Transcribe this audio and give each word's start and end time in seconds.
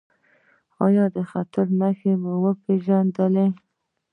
ایا 0.85 1.05
د 1.15 1.17
خطر 1.31 1.65
نښې 1.79 2.13
مو 2.21 2.33
وپیژندلې؟ 2.43 3.45